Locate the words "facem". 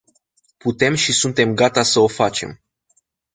2.07-2.61